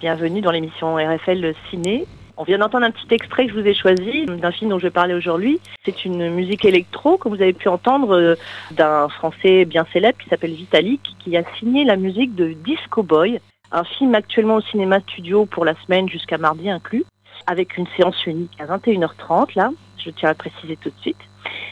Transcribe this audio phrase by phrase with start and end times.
[0.00, 2.06] bienvenue dans l'émission RFL Ciné.
[2.38, 4.84] On vient d'entendre un petit extrait que je vous ai choisi d'un film dont je
[4.84, 5.60] vais parler aujourd'hui.
[5.84, 8.34] C'est une musique électro, comme vous avez pu entendre, euh,
[8.70, 13.40] d'un Français bien célèbre qui s'appelle Vitalik, qui a signé la musique de Disco Boy,
[13.72, 17.04] un film actuellement au cinéma studio pour la semaine jusqu'à mardi inclus,
[17.46, 19.70] avec une séance unique à 21h30, là,
[20.02, 21.20] je tiens à préciser tout de suite.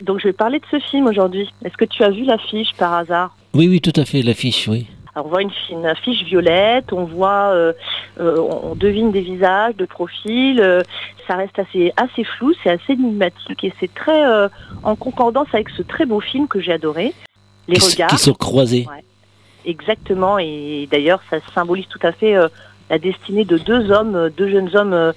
[0.02, 1.48] Donc je vais parler de ce film aujourd'hui.
[1.64, 3.34] Est-ce que tu as vu l'affiche par hasard?
[3.54, 4.86] Oui, oui, tout à fait, l'affiche, oui
[5.24, 7.72] on voit une, affiche violette, on voit, euh,
[8.20, 10.60] euh, on devine des visages, de profils.
[10.60, 10.82] Euh,
[11.26, 14.22] ça reste assez, assez flou, c'est assez énigmatique et c'est très
[14.82, 17.12] en concordance avec ce très beau film que j'ai adoré.
[17.66, 18.08] Les regards.
[18.08, 18.86] Qui sont croisés.
[19.66, 22.34] exactement, et d'ailleurs ça symbolise tout à fait
[22.88, 25.12] la destinée de deux hommes, deux jeunes hommes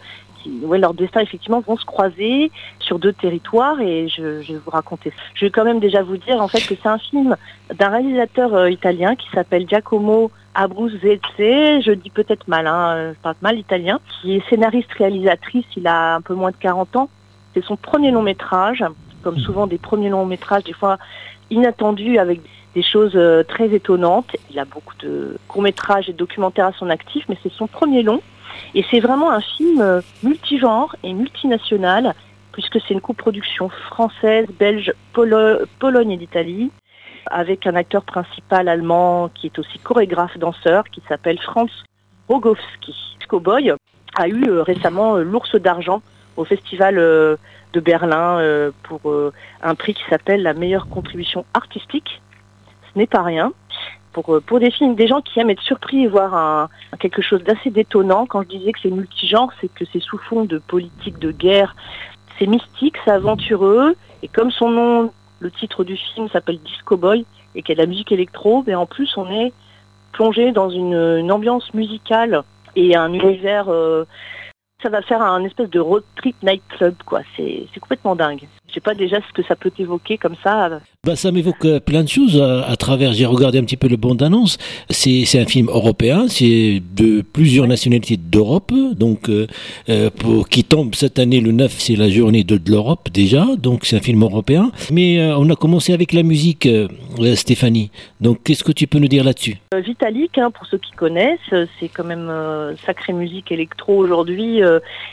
[0.64, 5.12] ouais, leur destin effectivement vont se croiser sur deux territoires et je, vais vous raconter.
[5.36, 7.36] Je vais quand même déjà vous dire en fait que c'est un film
[7.74, 13.36] d'un réalisateur euh, italien qui s'appelle Giacomo Abruzzese, je dis peut-être mal, hein, je parle
[13.42, 17.10] mal italien, qui est scénariste réalisatrice, il a un peu moins de 40 ans.
[17.54, 18.84] C'est son premier long métrage,
[19.24, 19.40] comme hmm.
[19.40, 20.98] souvent des premiers longs métrages, des fois
[21.50, 22.42] inattendus avec
[22.76, 24.36] des choses euh, très étonnantes.
[24.50, 27.68] Il a beaucoup de courts métrages et de documentaires à son actif, mais c'est son
[27.68, 28.22] premier long.
[28.74, 32.14] Et c'est vraiment un film euh, multigenre et multinational,
[32.52, 36.72] puisque c'est une coproduction française, belge, Pologne et d'Italie,
[37.28, 41.72] avec un acteur principal allemand qui est aussi chorégraphe danseur, qui s'appelle Franz
[42.28, 43.18] Rogowski.
[43.28, 43.74] Cowboy
[44.16, 46.02] a eu euh, récemment euh, l'ours d'argent
[46.38, 49.02] au festival de Berlin pour
[49.62, 52.22] un prix qui s'appelle la meilleure contribution artistique.
[52.94, 53.52] Ce n'est pas rien
[54.14, 57.44] pour, euh, pour des films, des gens qui aiment être surpris et voir quelque chose
[57.44, 58.26] d'assez détonnant.
[58.26, 61.76] Quand je disais que c'est multigenre, c'est que c'est sous fond de politique, de guerre.
[62.38, 63.96] C'est mystique, c'est aventureux.
[64.24, 67.76] Et comme son nom, le titre du film s'appelle Disco Boy et qu'il y a
[67.76, 69.52] de la musique électro, mais en plus on est
[70.14, 72.44] plongé dans une, ambiance musicale
[72.76, 73.70] et un univers...
[73.70, 74.06] Euh,
[74.82, 77.22] ça va faire un espèce de road trip nightclub, quoi.
[77.38, 78.48] C'est complètement dingue.
[78.72, 80.70] Je sais pas déjà ce que ça peut évoquer comme ça.
[81.06, 83.12] Bah, ça m'évoque euh, plein de choses euh, à, travers.
[83.12, 84.58] J'ai regardé un petit peu le bande d'annonce.
[84.90, 86.30] C'est un film européen.
[86.30, 88.72] C'est de plusieurs nationalités d'Europe.
[88.96, 89.48] Donc, euh,
[90.12, 93.46] pour, qui tombe cette année le 9, c'est la journée de, l'Europe déjà.
[93.58, 94.72] Donc, c'est un film européen.
[94.90, 96.70] Mais on a commencé avec la musique,
[97.36, 97.92] Stéphanie.
[98.22, 99.58] Donc, qu'est-ce que tu peux nous dire là-dessus?
[99.76, 101.40] Vitalik, hein, pour ceux qui connaissent,
[101.80, 102.32] c'est quand même
[102.86, 104.62] sacrée musique électro aujourd'hui.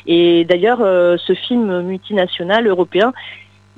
[0.07, 3.13] et d'ailleurs, ce film multinational européen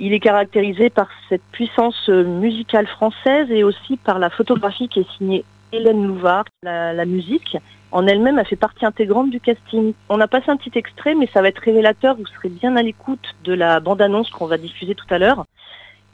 [0.01, 5.17] il est caractérisé par cette puissance musicale française et aussi par la photographie qui est
[5.17, 6.45] signée Hélène Louvard.
[6.63, 7.57] La, musique
[7.93, 9.93] en elle-même a fait partie intégrante du casting.
[10.09, 12.17] On a passé un petit extrait, mais ça va être révélateur.
[12.17, 15.45] Vous serez bien à l'écoute de la bande-annonce qu'on va diffuser tout à l'heure.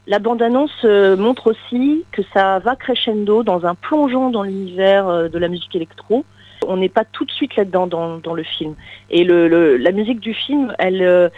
[0.07, 5.27] La bande-annonce euh, montre aussi que ça va crescendo dans un plongeon dans l'univers euh,
[5.27, 6.23] de la musique électro.
[6.65, 8.75] On n'est pas tout de suite là-dedans dans, le film.
[9.09, 11.29] Et la musique du film, elle, euh,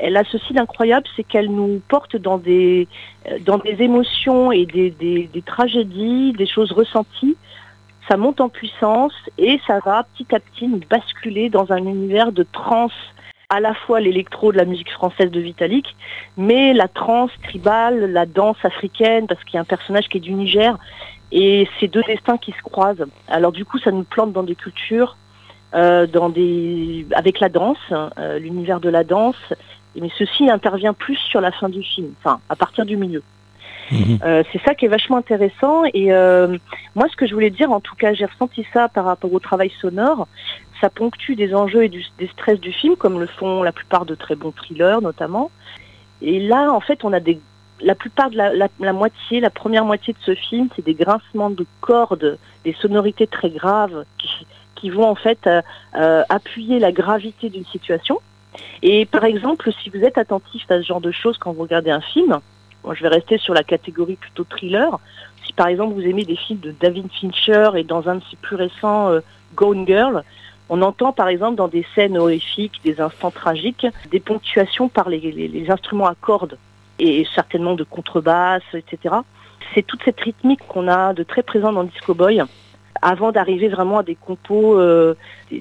[0.00, 2.88] elle a ceci d'incroyable, c'est qu'elle nous porte dans des,
[3.30, 7.36] euh, émotions et des, tragédies, des choses ressenties.
[8.08, 12.32] Ça monte en puissance et ça va petit à petit nous basculer dans un univers
[12.32, 12.94] de trance,
[13.50, 15.96] à la fois l'électro de la musique française de Vitalik,
[16.36, 20.20] mais la trance tribale, la danse africaine, parce qu'il y a un personnage qui est
[20.20, 20.76] du Niger,
[21.32, 23.06] et ces deux destins qui se croisent.
[23.26, 25.16] Alors du coup, ça nous plante dans des cultures
[25.72, 29.36] dans des, avec la danse, euh, l'univers de la danse,
[30.00, 33.22] mais ceci intervient plus sur la fin du film, enfin à partir du milieu.
[33.90, 34.18] Mhm.
[34.22, 36.08] Euh, c'est ça qui est vachement intéressant et
[36.94, 39.40] moi ce que je voulais dire, en tout cas j'ai ressenti ça par rapport au
[39.40, 40.28] travail sonore,
[40.80, 44.14] ça ponctue des enjeux et des stress du film comme le font la plupart de
[44.14, 45.50] très bons thrillers notamment.
[46.20, 47.40] Et là en fait on a des
[47.80, 51.50] la plupart de la, la, moitié, la première moitié de ce film, c'est des grincements
[51.50, 54.28] de cordes, des sonorités très graves qui,
[54.80, 55.62] qui vont en fait euh,
[55.96, 58.20] euh, appuyer la gravité d'une situation.
[58.82, 61.90] Et par exemple, si vous êtes attentif à ce genre de choses quand vous regardez
[61.90, 62.38] un film,
[62.84, 64.98] moi je vais rester sur la catégorie plutôt thriller.
[65.44, 68.36] Si par exemple vous aimez des films de David Fincher et dans un de ses
[68.36, 69.20] plus récents euh,
[69.54, 70.22] Gone Girl,
[70.68, 75.18] on entend par exemple dans des scènes horrifiques, des instants tragiques, des ponctuations par les,
[75.18, 76.58] les instruments à cordes
[76.98, 79.14] et certainement de contrebasse, etc.
[79.74, 82.42] C'est toute cette rythmique qu'on a de très présent dans Disco Boy
[83.02, 85.14] avant d'arriver vraiment à des compos, euh,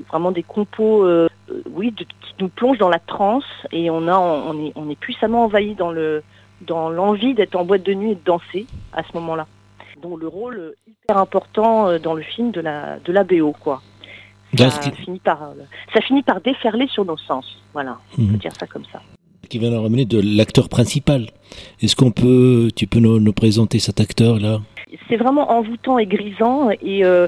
[0.10, 2.08] vraiment des compos, euh, euh, oui, qui
[2.40, 5.92] nous plongent dans la transe et on a, on est, on est puissamment envahi dans
[5.92, 6.24] le,
[6.62, 9.48] dans l'envie d'être en boîte de nuit et de danser à ce moment-là.
[10.02, 13.82] Donc le rôle hyper important dans le film de la, de la BO, quoi.
[14.56, 15.40] Ça finit par,
[15.94, 17.62] ça finit par déferler sur nos sens.
[17.74, 18.38] Voilà, on peut mhm.
[18.38, 19.02] dire ça comme ça.
[19.50, 21.28] Qui vient ramener de l'acteur principal.
[21.82, 24.60] Est-ce qu'on peut, tu peux nous, présenter cet acteur-là?
[25.08, 27.28] C'est vraiment envoûtant et grisant et euh,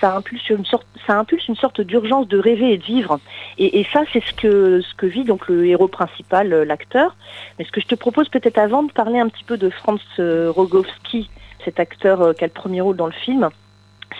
[0.00, 3.18] ça impulse une sorte ça impulse une sorte d'urgence de rêver et de vivre.
[3.58, 7.16] Et, ça c'est ce que ce que vit donc le héros principal l'acteur.
[7.58, 10.02] Mais ce que je te propose peut-être avant de parler un petit peu de Franz
[10.18, 11.30] Rogowski
[11.64, 13.50] cet acteur qui a le premier rôle dans le film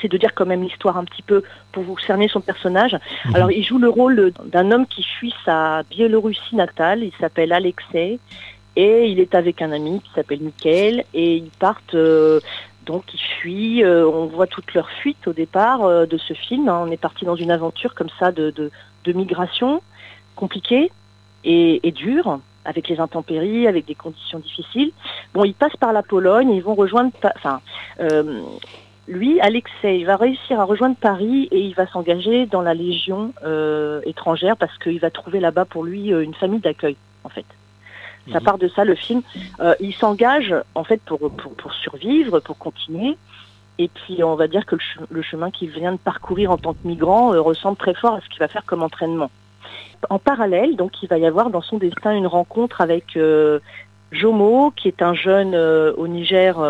[0.00, 1.43] c'est de dire quand même l'histoire un petit peu
[1.73, 2.97] pour vous cerner son personnage.
[3.26, 3.37] Mhm.
[3.37, 8.19] Alors il joue le rôle d'un homme qui fuit sa Biélorussie natale, il s'appelle Alexei,
[8.76, 12.41] et il est avec un ami qui s'appelle Michael, et ils partent, euh,
[12.87, 16.69] donc ils fuient, euh, on voit toute leur fuite au départ euh, de ce film,
[16.69, 16.85] hein.
[16.87, 19.82] on est parti dans une aventure comme ça de, de, migration
[20.37, 20.93] compliquée
[21.44, 24.93] et, et dure avec les intempéries, avec des conditions difficiles.
[25.35, 27.61] Bon, ils passent par la Pologne, ils vont rejoindre, enfin,
[29.10, 33.32] lui, Alexei, il va réussir à rejoindre Paris et il va s'engager dans la Légion
[33.44, 37.44] euh, étrangère parce qu'il va trouver là-bas pour lui euh, une famille d'accueil, en fait.
[38.30, 38.44] Ça mhm.
[38.44, 39.22] part de ça, le film.
[39.58, 43.16] Euh, il s'engage, en fait, pour, pour, survivre, pour continuer.
[43.78, 44.76] Et puis, on va dire que
[45.10, 48.28] le, chemin qu'il vient de parcourir en tant que migrant ressemble très fort à ce
[48.28, 49.30] qu'il va faire comme entraînement.
[50.08, 53.18] En parallèle, donc, il va y avoir dans son destin une rencontre avec
[54.12, 56.62] Jomo, qui est un jeune au Niger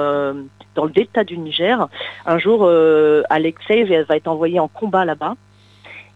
[0.75, 1.89] dans le delta du Niger.
[2.27, 5.35] Un jour, euh, Alexei va être envoyé en combat là-bas.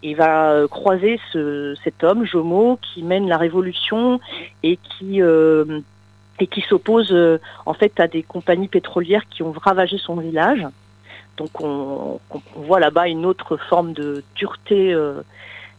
[0.02, 4.20] Il va euh, croiser cet homme, Jomo, qui mène la révolution
[4.62, 5.80] et qui euh,
[6.50, 7.14] qui s'oppose
[7.64, 10.66] en fait à des compagnies pétrolières qui ont ravagé son village.
[11.36, 12.20] Donc on,
[12.56, 14.94] voit là-bas une autre forme de dureté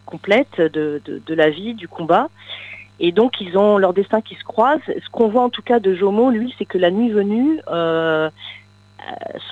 [0.05, 2.29] complète de, la vie, du combat.
[2.99, 4.79] Et donc ils ont leur destin qui se croise.
[4.87, 7.59] Ce qu'on voit en tout cas de Jomo, lui, c'est que la nuit venue,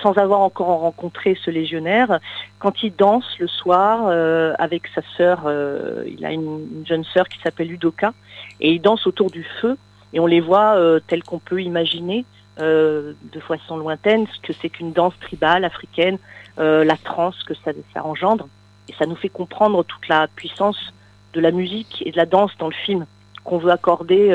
[0.02, 2.18] sans avoir encore rencontré ce légionnaire,
[2.58, 7.28] quand il danse le soir euh, avec sa sœur, euh, il a une, jeune sœur
[7.28, 8.12] qui s'appelle Udoka,
[8.60, 9.76] et il danse autour du feu,
[10.12, 10.78] et on les voit
[11.08, 12.24] tel qu'on peut imaginer
[12.58, 16.18] de façon lointaine ce que c'est qu'une danse tribale africaine,
[16.56, 18.46] la transe que ça, ça engendre,
[18.88, 20.94] et ça nous fait comprendre toute la puissance
[21.32, 23.06] de la musique et de la danse dans le film
[23.42, 24.32] qu'on veut accorder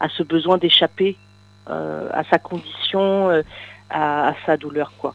[0.00, 1.16] à ce besoin d'échapper
[1.66, 3.42] à sa condition,
[3.90, 5.14] à, sa douleur, quoi.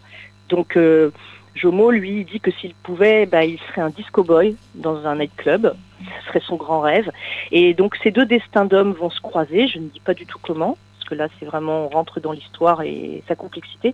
[0.49, 1.11] Donc, euh,
[1.55, 5.73] Jomo, lui, dit que s'il pouvait, bah, il serait un disco boy dans un nightclub.
[5.99, 7.11] Ce serait son grand rêve.
[7.51, 9.67] Et donc, ces deux destins d'hommes vont se croiser.
[9.67, 12.31] Je ne dis pas du tout comment, parce que là, c'est vraiment, on rentre dans
[12.31, 13.93] l'histoire et sa complexité.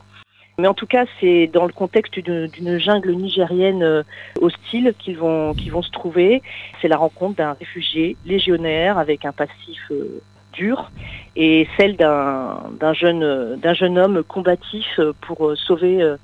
[0.59, 4.03] Mais en tout cas, c'est dans le contexte d'une jungle nigérienne euh,
[4.41, 6.41] hostile qu'ils vont, qu'ils vont se trouver.
[6.81, 9.79] C'est la rencontre d'un réfugié légionnaire avec un passif
[10.61, 10.75] euh,
[11.35, 16.17] et celle d'un jeune, jeune homme combatif pour sauver euh,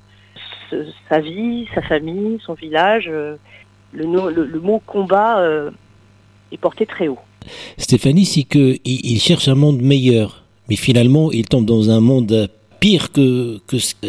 [1.10, 3.08] sa vie, sa famille, son village.
[3.08, 3.38] Le,
[3.94, 5.70] le, mot combat euh,
[6.52, 7.20] est porté très haut.
[7.78, 12.50] Stéphanie, c'est qu'il il cherche un monde meilleur, mais finalement il tombe dans un monde
[12.80, 13.60] pire que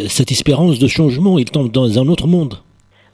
[0.08, 2.54] cette espérance de changement, il tombe dans un autre monde.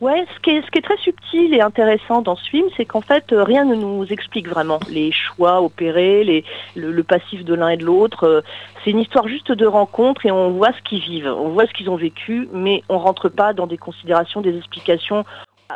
[0.00, 3.44] Ouais, ce qui, est, très subtil et intéressant dans ce film, c'est qu'en fait, euh,
[3.44, 6.42] rien ne nous explique vraiment les choix opérés,
[6.74, 8.24] le, passif de l'un et de l'autre.
[8.24, 8.40] Euh,
[8.82, 11.72] c'est une histoire juste de rencontre et on voit ce qu'ils vivent, on voit ce
[11.74, 15.26] qu'ils ont vécu, mais on rentre pas dans des considérations, des explications.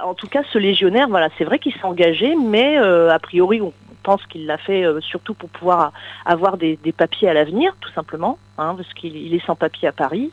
[0.02, 3.60] En tout cas, ce légionnaire, voilà, c'est vrai qu'il s'est engagé, mais euh, a priori,
[3.60, 3.74] on
[4.04, 5.92] pense qu'il l'a fait surtout pour pouvoir
[6.24, 10.30] avoir des, papiers à l'avenir, tout simplement, hein, parce qu'il est sans papier à Paris.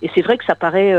[0.00, 0.92] Et c'est vrai que ça paraît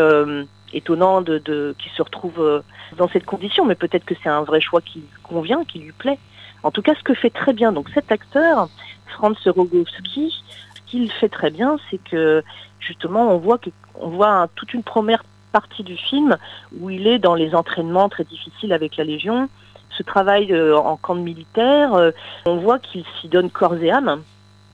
[0.73, 2.61] étonnant de, de qu'il se retrouve euh,
[2.97, 6.19] dans cette condition, mais peut-être que c'est un vrai choix qui convient, qui lui plaît.
[6.63, 8.69] En tout cas, ce que fait très bien donc cet acteur,
[9.07, 10.43] Franz Rogowski,
[10.75, 12.43] ce qu'il fait très bien, c'est que
[12.79, 16.37] justement on voit que on voit toute une première partie du film
[16.79, 19.49] où il est dans les entraînements très difficiles avec la Légion,
[19.97, 22.11] ce travail euh, en camp de militaire, euh,
[22.45, 24.23] on voit qu'il s'y donne corps et âme.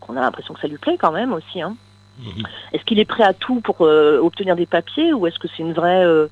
[0.08, 1.62] On a l'impression que ça lui plaît quand même aussi.
[1.62, 1.76] Hein.
[2.20, 2.44] Mhm.
[2.74, 5.64] Est-ce qu'il est prêt à tout pour euh, obtenir des papiers ou est-ce que c'est
[5.64, 6.28] une vraie, euh,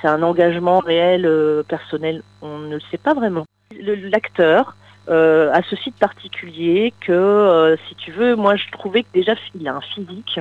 [0.00, 2.22] c'est un engagement réel, euh, personnel?
[2.42, 3.44] On ne le sait pas vraiment.
[3.80, 4.76] L'acteur
[5.08, 9.74] a ce site particulier que, si tu veux, moi je trouvais que déjà il a
[9.74, 10.40] un physique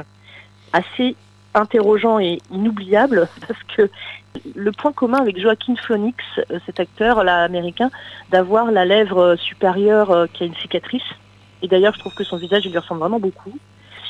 [0.71, 1.15] assez
[1.53, 3.89] interrogeant et inoubliable parce que
[4.55, 6.23] le point commun avec Joaquin Phoenix,
[6.65, 7.91] cet acteur là américain,
[8.31, 11.03] d'avoir la lèvre supérieure qui a une cicatrice.
[11.61, 13.53] Et d'ailleurs, je trouve que son visage il lui ressemble vraiment beaucoup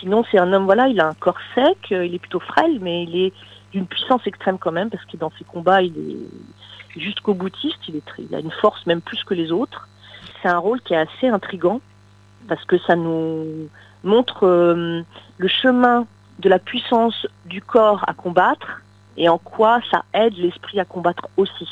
[0.03, 2.79] sinon, c'est un homme, voilà, il a un corps sec, euh, il est plutôt frêle,
[2.81, 3.33] mais il est
[3.71, 7.95] d'une puissance extrême quand même, parce que dans ses combats, il est jusqu'au boutiste, il,
[7.95, 9.87] est il a une force même plus que les autres.
[10.41, 11.79] C'est un rôle qui est assez intrigant,
[12.47, 13.69] parce que ça nous
[14.03, 15.01] montre euh,
[15.37, 16.05] le chemin
[16.39, 18.81] de la puissance du corps à combattre,
[19.17, 21.67] et en quoi ça aide l'esprit à combattre aussi.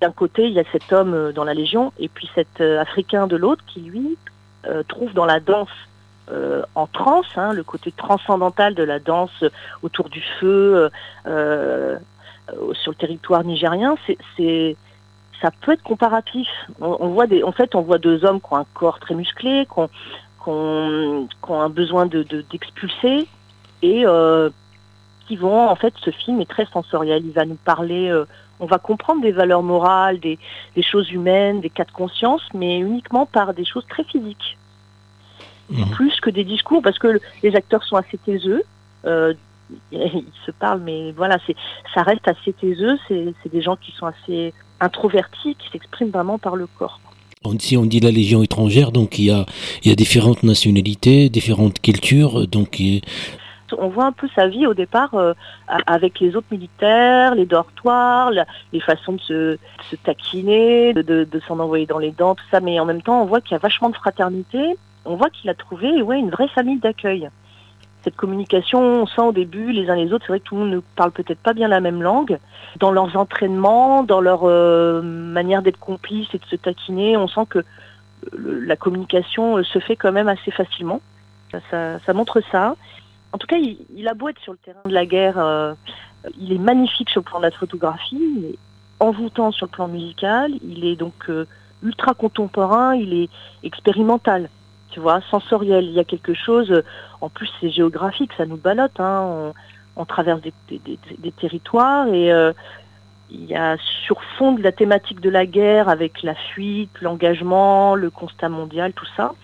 [0.00, 3.26] D'un côté, il y a cet homme euh, dans la Légion, et puis cet Africain
[3.26, 4.16] de l'autre qui, lui,
[4.88, 5.70] trouve dans la danse
[6.74, 9.42] en transe, hein, le côté transcendantal de la danse
[9.82, 10.90] autour du feu
[11.24, 13.96] sur le territoire nigérien,
[14.36, 14.76] c'est
[15.40, 16.48] ça peut être comparatif.
[16.80, 20.48] On, voit en fait, on voit deux hommes qui ont un corps très musclé, qui
[20.50, 23.26] ont, un besoin de d'expulser
[23.82, 24.04] et
[25.26, 27.22] qui vont, en fait, ce film est très sensoriel.
[27.24, 28.12] Il va nous parler
[28.60, 30.38] on va comprendre des valeurs morales, des,
[30.82, 34.58] choses humaines, des cas de conscience, mais uniquement par des choses très physiques.
[35.70, 35.90] Mhm.
[35.90, 38.62] Plus que des discours, parce que les acteurs sont assez taiseux.
[39.06, 39.34] Euh,
[39.92, 41.38] ils se parlent, mais voilà,
[41.94, 42.98] ça reste assez taiseux.
[43.08, 47.00] C'est des gens qui sont assez introvertis, qui s'expriment vraiment par le corps.
[47.58, 49.46] Si on dit la Légion étrangère, donc il y a,
[49.82, 52.82] il y a différentes nationalités, différentes cultures, donc
[53.78, 55.34] on voit un peu sa vie au départ euh,
[55.86, 58.30] avec les autres militaires, les dortoirs,
[58.72, 62.60] les façons de se, taquiner, de, s'en envoyer dans les dents, tout ça.
[62.60, 64.76] Mais en même temps, on voit qu'il y a vachement de fraternité.
[65.04, 67.30] On voit qu'il a trouvé ouais, une vraie famille d'accueil.
[68.02, 70.62] Cette communication, on sent au début les uns les autres, c'est vrai que tout le
[70.62, 72.38] monde ne parle peut-être pas bien la même langue.
[72.78, 77.44] Dans leurs entraînements, dans leur euh, manière d'être complice et de se taquiner, on sent
[77.50, 77.64] que
[78.38, 81.00] la communication euh, se fait quand même assez facilement.
[81.70, 82.76] ça montre ça.
[83.32, 85.74] En tout cas, il, a beau être sur le terrain de la guerre, euh,
[86.38, 88.58] il est magnifique sur le plan de la photographie, il est
[88.98, 91.46] envoûtant sur le plan musical, il est donc euh,
[91.82, 93.30] ultra contemporain, il est
[93.62, 94.50] expérimental,
[94.90, 95.84] tu vois, sensoriel.
[95.84, 96.82] Il y a quelque chose,
[97.20, 99.52] en plus c'est géographique, ça nous balotte, hein,
[99.96, 102.52] on, traverse des, territoires et euh,
[103.30, 107.94] il y a sur fond de la thématique de la guerre avec la fuite, l'engagement,
[107.94, 109.34] le constat mondial, tout ça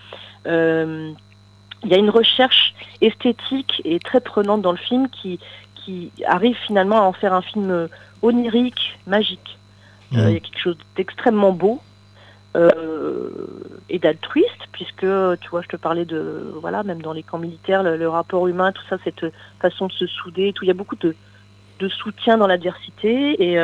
[1.87, 5.39] il y a une recherche esthétique et très prenante dans le film qui,
[5.77, 7.87] qui arrive finalement à en faire un film euh,
[8.23, 9.59] onirique, magique.
[10.13, 10.29] Euh, mmh.
[10.29, 11.81] il y a quelque chose d'extrêmement beau
[12.57, 13.31] euh,
[13.89, 15.07] et d'altruiste, puisque
[15.41, 18.73] tu vois, je te parlais de voilà, même dans les camps militaires, le, rapport humain,
[18.73, 19.25] tout ça, cette
[19.61, 21.15] façon de se souder, tout, il y a beaucoup de,
[21.79, 23.59] de soutien dans l'adversité et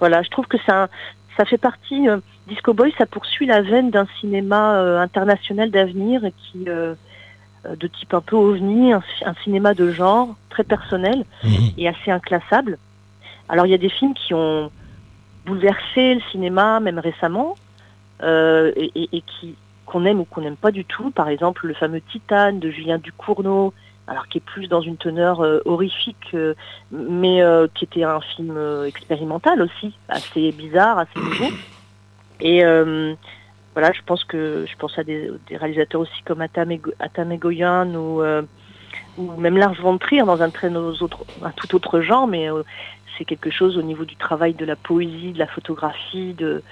[0.00, 0.88] voilà, je trouve que c'est un,
[1.36, 6.22] ça fait partie, euh, Disco Boy, ça poursuit la veine d'un cinéma euh, international d'avenir
[6.22, 6.94] qui, euh,
[7.64, 9.02] de type un peu ovni, un,
[9.42, 11.70] cinéma de genre très personnel mhm.
[11.78, 12.78] et assez inclassable.
[13.48, 14.70] Alors il y a des films qui ont
[15.46, 17.56] bouleversé le cinéma, même récemment,
[18.22, 21.10] et, qui qu'on aime ou qu'on n'aime pas du tout.
[21.10, 23.74] Par exemple, le fameux Titane de Julien Ducournau,
[24.06, 26.54] alors qui est plus dans une teneur euh, horrifique, euh,
[26.90, 31.52] mais euh, qui était un film expérimental aussi, assez bizarre, assez nouveau.
[32.40, 32.62] Et
[33.72, 38.22] voilà, je pense que je pense à des, réalisateurs aussi comme Atame, Goyan ou,
[39.18, 42.48] ou même Lars von Trier dans un, très autre, un tout autre genre, mais
[43.16, 46.62] c'est quelque chose au niveau du travail de la poésie, de la photographie, de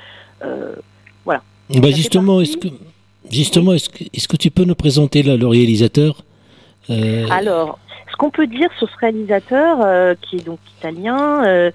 [1.24, 1.42] voilà.
[1.70, 2.68] Bah justement, est-ce que
[3.30, 6.22] justement, est-ce que, est-ce que tu peux nous présenter là, le réalisateur?
[6.90, 7.78] Euh, Alors,
[8.10, 11.70] ce qu'on peut dire sur ce réalisateur, euh, qui est donc italien, euh,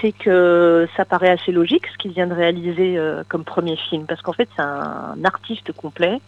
[0.00, 2.98] c'est que ça paraît assez logique ce qu'il vient de réaliser
[3.28, 6.20] comme premier film, parce qu'en fait c'est un, artiste complet.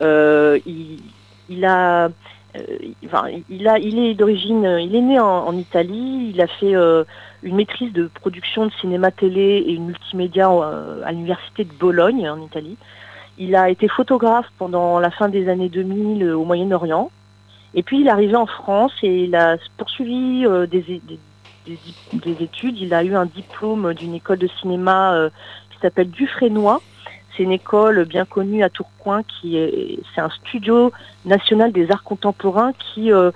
[0.00, 6.32] Il, est d'origine, il est né en, Italie.
[6.34, 6.74] Il a fait
[7.42, 12.76] une maîtrise de production de cinéma-télé et une multimédia à l'université de Bologne en Italie.
[13.38, 17.10] Il a été photographe pendant la fin des années 2000 au Moyen-Orient.
[17.74, 21.00] Et puis il est arrivé en France et il a poursuivi euh, des,
[22.40, 22.78] études.
[22.78, 25.30] Il a eu un diplôme d'une école de cinéma euh,
[25.70, 26.80] qui s'appelle Dufresnoy.
[27.36, 30.92] C'est une école bien connue à Tourcoing qui est, c'est un studio
[31.24, 33.30] national des arts contemporains qui euh,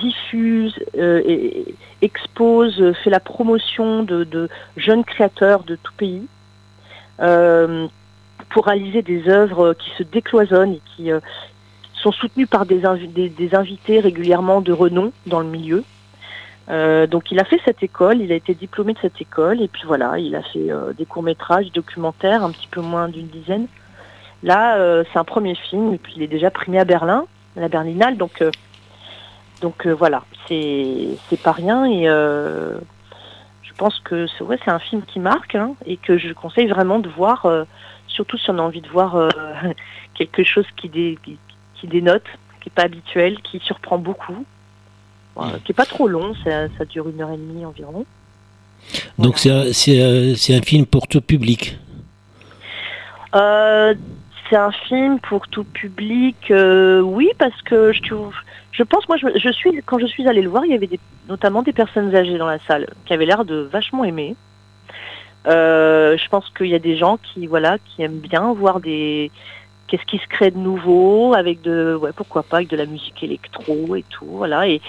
[0.00, 6.26] diffuse, et expose, fait la promotion de, jeunes créateurs de tout pays
[8.50, 11.12] pour réaliser des œuvres qui se décloisonnent et qui,
[12.02, 12.82] sont soutenus par des,
[13.28, 15.84] des, invités régulièrement de renom dans le milieu.
[16.68, 19.68] Euh, donc il a fait cette école, il a été diplômé de cette école et
[19.68, 23.66] puis voilà, il a fait euh, des courts-métrages, documentaires, un petit peu moins d'une dizaine.
[24.42, 27.60] Là, euh, c'est un premier film et puis il est déjà primé à Berlin, à
[27.60, 28.42] la Berlinale, donc
[29.60, 35.54] donc voilà, c'est pas rien et je pense que c'est ouais, un film qui marque
[35.54, 37.46] hein, et que je conseille vraiment de voir,
[38.08, 39.28] surtout si on a envie de voir
[40.14, 41.16] quelque chose qui, dé,
[41.86, 42.24] dénote,
[42.60, 44.44] qui n'est pas habituel, qui surprend beaucoup,
[45.36, 48.04] qui n'est pas trop long, ça, dure une heure et demie environ.
[49.18, 51.78] Donc c'est un, film pour tout public
[53.34, 53.94] euh,
[54.48, 58.00] C'est un film pour tout public, euh, oui, parce que je,
[58.72, 60.88] je pense, moi, je, suis, quand je suis allée le voir, il y avait
[61.28, 64.34] notamment des personnes âgées dans la salle qui avaient l'air de vachement aimer.
[65.46, 69.30] Euh, je pense qu'il y a des gens qui, voilà, qui aiment bien voir des,
[69.92, 73.22] qu'est-ce qui se crée de nouveau avec de, ouais, pourquoi pas avec de la musique
[73.22, 74.66] électro et tout, voilà.
[74.66, 74.80] Et,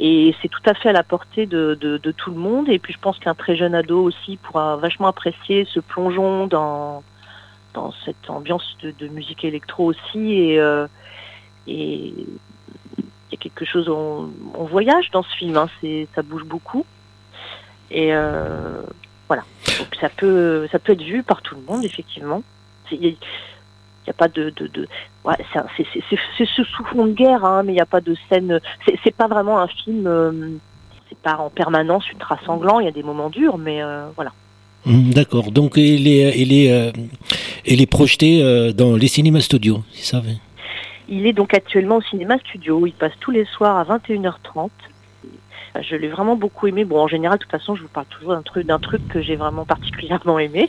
[0.00, 2.68] et c'est tout à fait à la portée de, de, tout le monde.
[2.68, 7.02] Et puis je pense qu'un très jeune ado aussi pourra vachement apprécier ce plongeon dans
[7.72, 10.34] dans cette ambiance de, musique électro aussi.
[10.34, 10.86] Et euh,
[11.66, 16.20] et il y a quelque chose, on, on voyage dans ce film, hein, c'est ça
[16.20, 16.84] bouge beaucoup.
[17.90, 18.82] Et euh,
[19.26, 19.44] voilà.
[19.78, 22.42] Donc ça peut, ça peut être vu par tout le monde, effectivement.
[24.10, 24.50] Il n'y a, pas de.
[24.50, 24.88] de, de
[25.24, 25.34] ouais,
[25.76, 28.60] c'est ce sous fond de guerre, hein, mais il n'y a pas de scène.
[29.04, 30.06] C'est pas vraiment un film.
[30.06, 30.32] Euh,
[31.08, 32.80] c'est pas en permanence ultra sanglant.
[32.80, 34.32] Il y a des moments durs, mais euh, voilà.
[34.86, 35.52] Hum, d'accord.
[35.52, 36.92] Donc il est, il est, euh,
[37.66, 40.22] il est projeté dans les cinémas studios, c'est ça
[41.08, 42.86] Il est donc actuellement au cinéma studio.
[42.86, 44.70] Il passe tous les soirs à 21h30.
[45.82, 46.84] Je l'ai vraiment beaucoup aimé.
[46.84, 49.20] Bon, en général, de toute façon, je vous parle toujours d'un truc, d'un truc que
[49.20, 50.68] j'ai vraiment particulièrement aimé.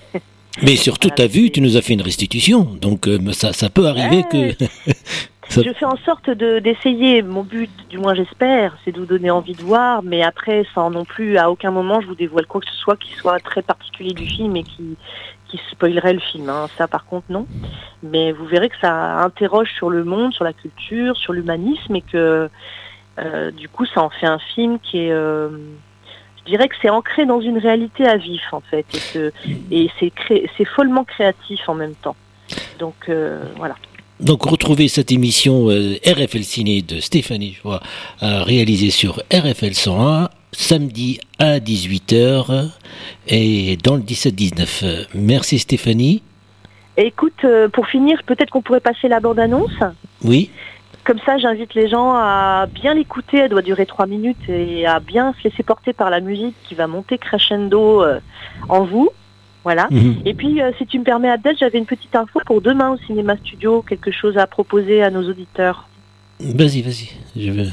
[0.62, 2.62] Mais surtout, tu as vu, tu nous as fait une restitution.
[2.64, 4.56] Donc, euh, ça, ça peut arriver ouais.
[4.56, 4.66] que.
[5.50, 5.62] ça...
[5.64, 7.22] Je fais en sorte de, d'essayer.
[7.22, 10.04] Mon but, du moins j'espère, c'est de vous donner envie de voir.
[10.04, 12.98] Mais après, sans non plus, à aucun moment, je vous dévoile quoi que ce soit
[12.98, 14.98] qui soit très particulier du film et qui,
[15.48, 16.50] qui spoilerait le film.
[16.50, 16.68] Hein.
[16.78, 17.48] Ça, par contre, non.
[18.04, 22.02] Mais vous verrez que ça interroge sur le monde, sur la culture, sur l'humanisme et
[22.02, 22.50] que
[23.20, 25.50] euh, du coup, ça en fait un film qui est, euh,
[26.46, 29.32] je dirais que c'est ancré dans une réalité à vif en fait, et, que,
[29.72, 32.16] et c'est, cré, c'est follement créatif en même temps.
[32.80, 33.76] Donc euh, voilà.
[34.20, 37.82] Donc retrouvez cette émission euh, RFL Ciné de Stéphanie Joie
[38.22, 42.70] euh, réalisée sur RFL 101 samedi à 18h
[43.28, 45.08] et dans le 17-19.
[45.16, 46.22] Merci Stéphanie.
[46.98, 49.72] Écoute, euh, pour finir, peut-être qu'on pourrait passer la bande-annonce
[50.24, 50.50] Oui.
[51.04, 53.38] Comme ça, j'invite les gens à bien l'écouter.
[53.38, 56.76] Elle doit durer trois minutes et à bien se laisser porter par la musique qui
[56.76, 58.20] va monter crescendo euh,
[58.70, 59.10] en vous.
[59.64, 59.88] Voilà.
[59.92, 60.22] Mhm.
[60.26, 62.98] Et puis, euh, si tu me permets, Abdel, j'avais une petite info pour demain au
[63.06, 65.88] Cinéma Studio, quelque chose à proposer à nos auditeurs?
[66.40, 67.10] Vas-y, vas-y.
[67.36, 67.68] Je veux.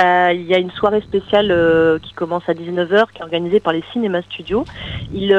[0.00, 3.58] Euh, il y a une soirée spéciale euh, qui commence à 19h, qui est organisée
[3.58, 4.64] par les Cinéma Studios.
[5.12, 5.36] Ils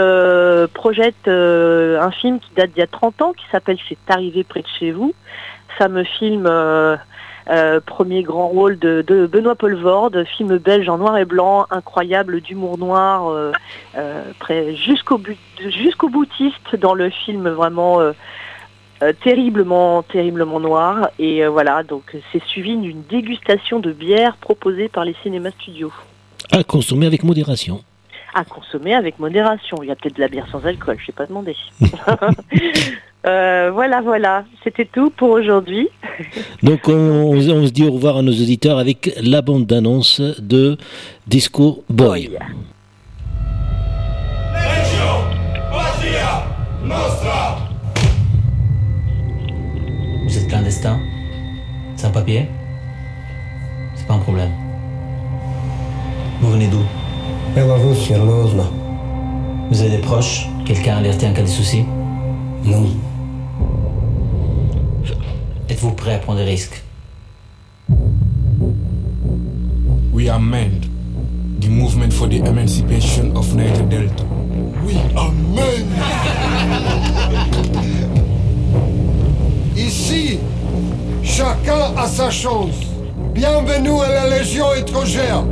[0.74, 4.62] projettent un film qui date d'il y a 30 ans, qui s'appelle C'est arrivé près
[4.62, 5.14] de chez vous.
[5.78, 6.46] Fameux film,
[7.50, 12.42] euh, premier grand rôle de, de Benoît Poelvoorde, film belge en noir et blanc, incroyable
[12.42, 13.52] d'humour noir, euh,
[13.98, 18.00] euh, jusqu'au boutiste dans le film vraiment
[19.24, 21.10] terriblement, terriblement noir.
[21.18, 25.94] Et voilà, donc c'est suivi d'une dégustation de bière proposée par les cinémas studios.
[26.52, 27.82] À consommer avec modération
[28.34, 29.78] à consommer avec modération.
[29.82, 31.56] Il y a peut-être de la bière sans alcool, je ne sais pas demander.
[33.26, 35.90] Euh, voilà, voilà, c'était tout pour aujourd'hui.
[36.64, 40.78] Donc on, se dit au revoir à nos auditeurs avec la bande d'annonce de
[41.28, 42.38] Disco Boy.
[50.24, 51.00] Vous êtes clandestin?
[51.98, 52.48] Sans papier?
[53.96, 54.52] C'est pas un problème.
[56.40, 56.84] Vous venez d'où?
[59.72, 61.84] Vous avez des proches Quelqu'un alerté en cas de souci?
[62.64, 62.88] Ну,
[65.70, 66.84] Êtes-vous prêt à prendre des risques?
[70.12, 70.88] We are MEND,
[71.62, 74.24] the movement for the emancipation of Niger Delta.
[74.86, 75.86] Oui, Amen.
[79.78, 80.40] Ici,
[81.24, 82.76] chacun a sa chance.
[83.34, 85.44] Bienvenue à la Légion étrangère.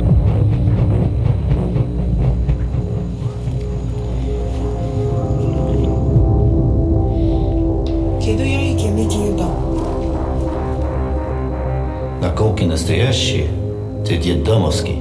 [12.87, 13.47] Наколки настоящие,
[14.05, 14.95] ты детдомовский.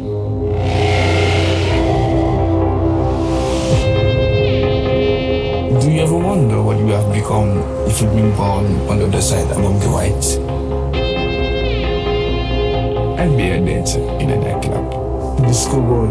[5.81, 9.21] Do you ever wonder what you have become if you'd been born on the other
[9.21, 10.39] side among the whites?
[13.19, 15.47] I'd be a dancer in a nightclub.
[15.47, 16.09] Disco boy.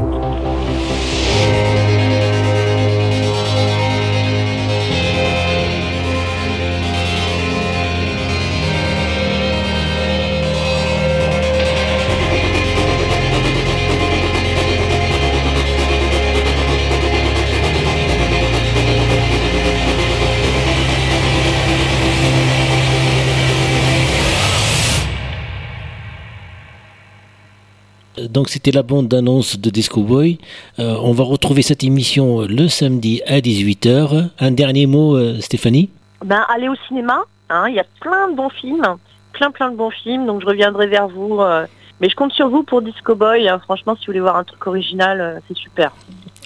[28.37, 30.37] Donc c'était la bande d'annonce de Disco Boy.
[30.79, 34.29] Euh, on va retrouver cette émission le samedi à 18h.
[34.39, 35.89] Un dernier mot, euh, Stéphanie?
[36.23, 38.85] Ben, allez au cinéma, hein, il y a plein de bons films,
[39.33, 41.41] plein plein de bons films, donc je reviendrai vers vous.
[41.41, 41.65] euh,
[41.99, 44.45] mais je compte sur vous pour Disco Boy, hein, franchement, si vous voulez voir un
[44.45, 45.93] truc original, euh, c'est super.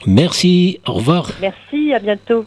[0.07, 1.29] Merci, au revoir.
[1.41, 2.45] Merci, à bientôt.